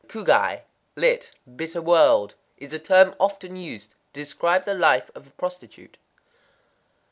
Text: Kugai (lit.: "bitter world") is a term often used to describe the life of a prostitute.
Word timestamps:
Kugai 0.07 0.61
(lit.: 0.95 1.29
"bitter 1.55 1.79
world") 1.79 2.33
is 2.57 2.73
a 2.73 2.79
term 2.79 3.13
often 3.19 3.55
used 3.55 3.91
to 4.13 4.19
describe 4.19 4.65
the 4.65 4.73
life 4.73 5.11
of 5.13 5.27
a 5.27 5.29
prostitute. 5.29 5.97